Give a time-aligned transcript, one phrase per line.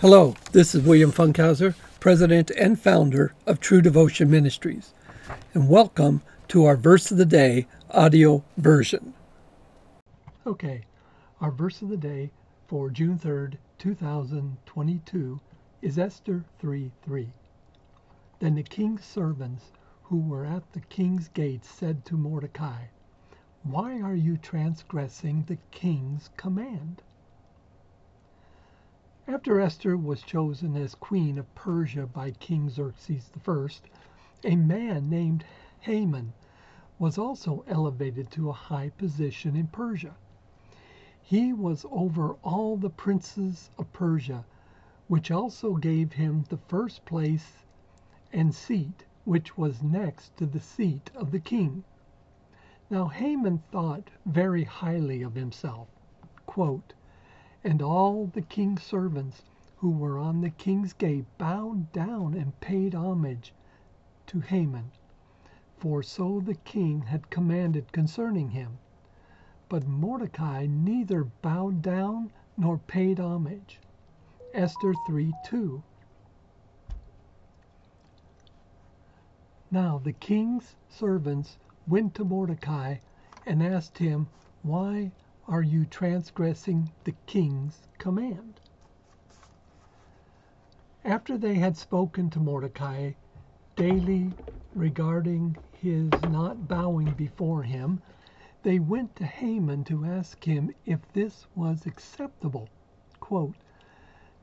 [0.00, 4.94] Hello, this is William Funkhauser, President and founder of True Devotion Ministries,
[5.54, 9.12] and welcome to our Verse of the Day audio version.
[10.46, 10.84] Okay,
[11.40, 12.30] our verse of the day
[12.68, 15.40] for June 3rd, 2022
[15.82, 17.32] is Esther 3 3.
[18.38, 19.64] Then the king's servants
[20.04, 22.82] who were at the king's gate said to Mordecai,
[23.64, 27.02] Why are you transgressing the king's command?
[29.30, 33.68] After Esther was chosen as queen of Persia by King Xerxes I,
[34.42, 35.44] a man named
[35.80, 36.32] Haman
[36.98, 40.16] was also elevated to a high position in Persia.
[41.20, 44.46] He was over all the princes of Persia,
[45.08, 47.66] which also gave him the first place
[48.32, 51.84] and seat, which was next to the seat of the king.
[52.88, 55.88] Now Haman thought very highly of himself.
[56.46, 56.94] Quote,
[57.64, 59.42] and all the king's servants
[59.78, 63.52] who were on the king's gate bowed down and paid homage
[64.26, 64.90] to Haman,
[65.78, 68.78] for so the king had commanded concerning him.
[69.68, 73.80] But Mordecai neither bowed down nor paid homage.
[74.54, 75.82] Esther 3 2.
[79.70, 82.96] Now the king's servants went to Mordecai
[83.44, 84.28] and asked him
[84.62, 85.12] why
[85.48, 88.60] are you transgressing the king's command?
[91.02, 93.12] After they had spoken to Mordecai
[93.74, 94.36] daily
[94.74, 98.02] regarding his not bowing before him,
[98.62, 102.68] they went to Haman to ask him if this was acceptable.
[103.18, 103.56] Quote,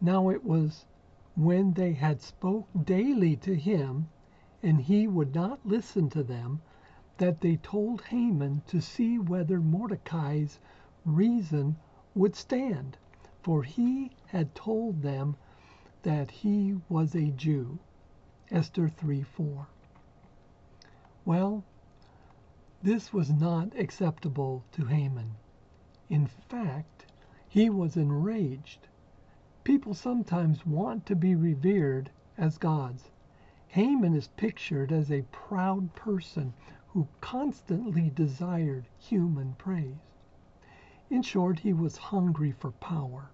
[0.00, 0.86] now it was
[1.34, 4.06] when they had spoke daily to him,
[4.62, 6.62] and he would not listen to them,
[7.16, 10.60] that they told Haman to see whether Mordecai's
[11.04, 11.76] reason
[12.14, 12.96] would stand,
[13.42, 15.36] for he had told them
[16.02, 17.78] that he was a Jew.
[18.50, 19.66] Esther 3 4.
[21.24, 21.64] Well,
[22.82, 25.36] this was not acceptable to Haman.
[26.10, 27.06] In fact,
[27.48, 28.88] he was enraged.
[29.64, 33.10] People sometimes want to be revered as gods.
[33.68, 36.52] Haman is pictured as a proud person
[36.88, 40.11] who constantly desired human praise.
[41.14, 43.28] In short, he was hungry for power.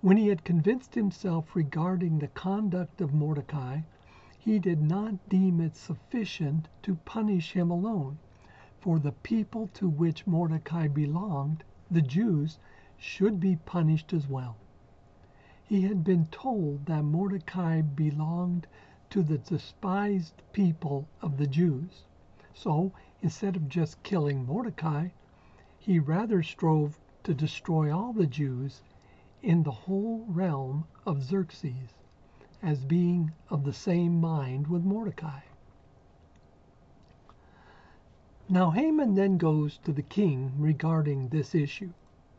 [0.00, 3.82] When he had convinced himself regarding the conduct of Mordecai,
[4.36, 8.18] he did not deem it sufficient to punish him alone,
[8.80, 12.58] for the people to which Mordecai belonged, the Jews,
[12.98, 14.56] should be punished as well.
[15.62, 18.66] He had been told that Mordecai belonged
[19.10, 22.06] to the despised people of the Jews.
[22.52, 22.90] So,
[23.22, 25.10] instead of just killing Mordecai,
[25.80, 28.82] he rather strove to destroy all the Jews
[29.42, 31.94] in the whole realm of Xerxes,
[32.62, 35.40] as being of the same mind with Mordecai.
[38.46, 41.92] Now Haman then goes to the king regarding this issue.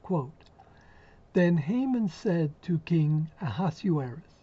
[0.03, 0.43] Quote,
[1.33, 4.35] then Haman said to King Ahasuerus,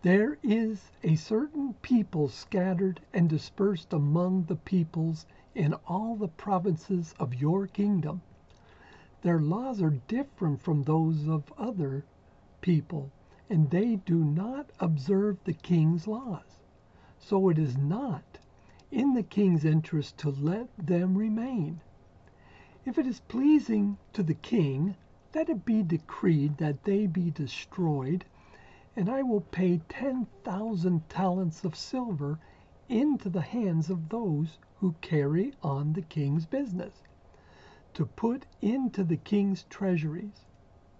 [0.00, 7.14] There is a certain people scattered and dispersed among the peoples in all the provinces
[7.18, 8.20] of your kingdom.
[9.22, 12.04] Their laws are different from those of other
[12.60, 13.10] people,
[13.50, 16.62] and they do not observe the king's laws.
[17.18, 18.38] So it is not
[18.90, 21.80] in the king's interest to let them remain.
[22.84, 24.96] If it is pleasing to the king,
[25.34, 28.24] let it be decreed that they be destroyed,
[28.96, 32.38] and I will pay ten thousand talents of silver
[32.88, 37.02] into the hands of those who carry on the king's business,
[37.94, 40.44] to put into the king's treasuries.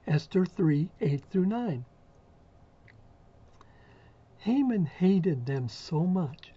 [0.07, 1.85] Esther 3 8 through 9.
[4.39, 6.53] Haman hated them so much,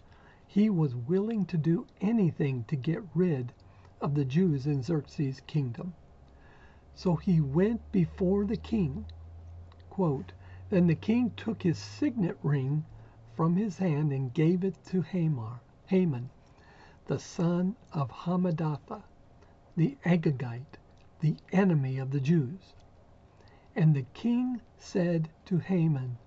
[0.47, 3.53] he was willing to do anything to get rid
[4.01, 5.93] of the Jews in Xerxes' kingdom.
[6.93, 9.05] So he went before the king.
[9.89, 10.33] Quote,
[10.69, 12.85] then the king took his signet ring
[13.33, 16.29] from his hand and gave it to Hamar, Haman,
[17.11, 19.03] the son of Hammedatha,
[19.75, 20.77] the Agagite,
[21.19, 22.73] the enemy of the Jews.
[23.75, 26.17] And the king said to Haman,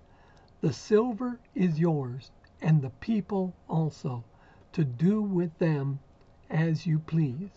[0.61, 2.29] The silver is yours,
[2.61, 4.25] and the people also,
[4.73, 6.01] to do with them
[6.51, 7.49] as you please.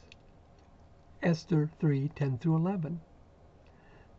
[1.23, 2.99] Esther 3 10 through 11.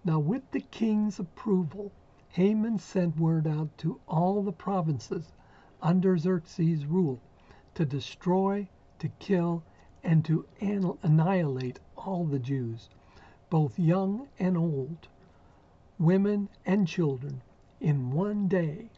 [0.05, 1.91] Now, with the king's approval,
[2.27, 5.33] Haman sent word out to all the provinces
[5.81, 7.19] under Xerxes' rule
[7.73, 8.67] to destroy
[8.99, 9.63] to kill,
[10.03, 12.89] and to annihilate all the Jews,
[13.49, 15.07] both young and old,
[15.97, 17.41] women, and children
[17.79, 18.89] in one day,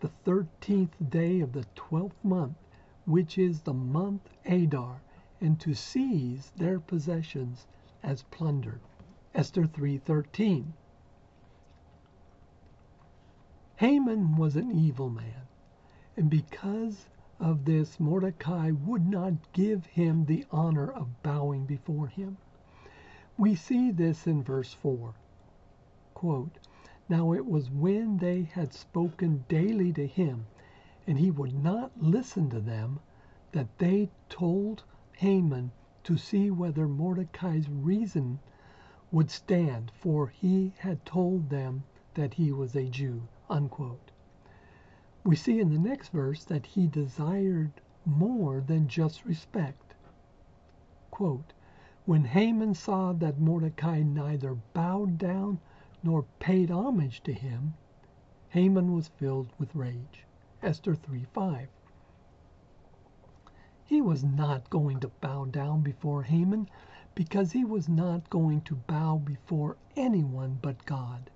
[0.00, 2.56] the thirteenth day of the twelfth month,
[3.06, 5.00] which is the month Adar,
[5.40, 7.66] and to seize their possessions
[8.02, 8.80] as plunder.
[9.34, 10.72] Esther 3:13.
[13.76, 15.46] Haman was an evil man,
[16.16, 17.06] and because
[17.40, 22.36] of this Mordecai would not give him the honor of bowing before him.
[23.38, 25.14] We see this in verse 4.
[26.12, 26.58] Quote,
[27.08, 30.46] now it was when they had spoken daily to him,
[31.06, 33.00] and he would not listen to them,
[33.52, 34.84] that they told
[35.16, 35.72] Haman
[36.04, 38.38] to see whether Mordecai's reason
[39.10, 41.82] would stand, for he had told them
[42.14, 43.22] that he was a Jew.
[43.48, 44.09] Unquote.
[45.22, 47.72] We see in the next verse that he desired
[48.06, 49.94] more than just respect.
[51.10, 51.52] Quote,
[52.06, 55.60] when Haman saw that Mordecai neither bowed down
[56.02, 57.74] nor paid homage to him,
[58.48, 60.24] Haman was filled with rage.
[60.62, 61.68] Esther 3:5.
[63.84, 66.68] He was not going to bow down before Haman
[67.14, 71.30] because he was not going to bow before anyone but God.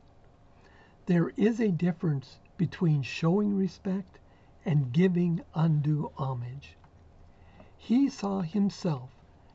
[1.06, 4.18] There is a difference between showing respect
[4.64, 6.76] and giving undue homage.
[7.76, 9.10] He saw himself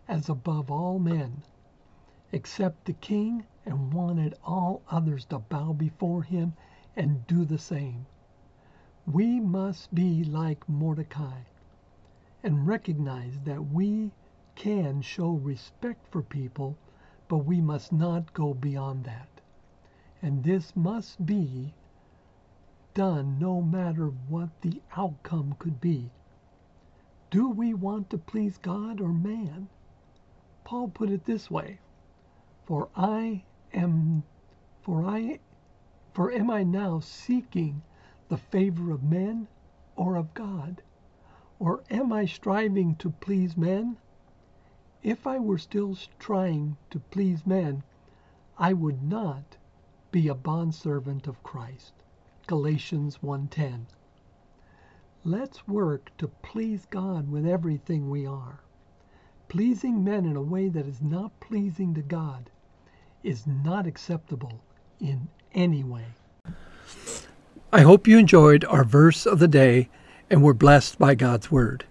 [0.07, 1.43] as above all men,
[2.31, 6.53] except the king, and wanted all others to bow before him
[6.95, 8.05] and do the same.
[9.05, 11.41] We must be like Mordecai
[12.43, 14.11] and recognize that we
[14.55, 16.77] can show respect for people,
[17.27, 19.29] but we must not go beyond that
[20.21, 21.73] and this must be
[22.99, 26.09] done no matter what the outcome could be.
[27.31, 29.69] Do we want to please God or man?
[30.65, 31.79] Paul put it this way,
[32.65, 34.23] for I am
[34.81, 35.39] for I
[36.13, 37.83] for am I now seeking
[38.27, 39.47] the favor of men
[39.95, 40.81] or of God?
[41.57, 43.95] Or am I striving to please men?
[45.03, 47.81] If I were still trying to please men,
[48.57, 49.55] I would not
[50.11, 51.93] be a bondservant of Christ.
[52.49, 53.85] Galatians 1:10.
[55.23, 58.61] Let's work to please God with everything we are.
[59.49, 62.49] Pleasing men in a way that is not pleasing to God
[63.21, 64.61] is not acceptable
[64.99, 66.05] in any way.
[67.71, 69.87] I hope you enjoyed our verse of the day
[70.27, 71.85] and were blessed by God's Word.